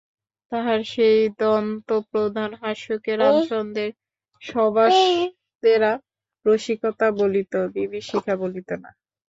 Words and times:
তাহার 0.51 0.79
সেই 0.91 1.19
দন্তপ্রধান 1.39 2.51
হাস্যকে 2.61 3.11
রামচন্দ্রের 3.15 3.91
সভাসদেরা 4.41 5.91
রসিকতা 6.45 7.07
বলিত, 7.19 7.53
বিভীষিকা 7.75 8.33
বলিত 8.43 8.69
না! 8.83 8.89